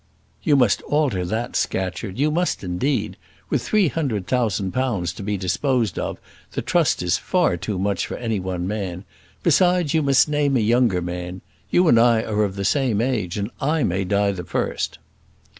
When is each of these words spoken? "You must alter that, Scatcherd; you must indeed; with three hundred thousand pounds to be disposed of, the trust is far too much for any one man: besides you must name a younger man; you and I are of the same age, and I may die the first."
"You 0.41 0.55
must 0.55 0.81
alter 0.87 1.23
that, 1.23 1.55
Scatcherd; 1.55 2.17
you 2.17 2.31
must 2.31 2.63
indeed; 2.63 3.17
with 3.51 3.61
three 3.61 3.87
hundred 3.87 4.25
thousand 4.25 4.71
pounds 4.71 5.13
to 5.13 5.21
be 5.21 5.37
disposed 5.37 5.99
of, 5.99 6.17
the 6.53 6.63
trust 6.63 7.03
is 7.03 7.19
far 7.19 7.55
too 7.55 7.77
much 7.77 8.07
for 8.07 8.17
any 8.17 8.39
one 8.39 8.67
man: 8.67 9.05
besides 9.43 9.93
you 9.93 10.01
must 10.01 10.27
name 10.27 10.57
a 10.57 10.59
younger 10.59 11.03
man; 11.03 11.41
you 11.69 11.87
and 11.87 11.99
I 11.99 12.23
are 12.23 12.43
of 12.43 12.55
the 12.55 12.65
same 12.65 12.99
age, 12.99 13.37
and 13.37 13.51
I 13.61 13.83
may 13.83 14.03
die 14.03 14.31
the 14.31 14.43
first." 14.43 14.97